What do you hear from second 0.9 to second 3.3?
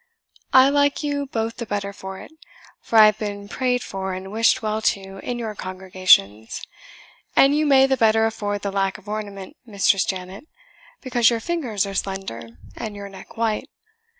you both the better for it; for I have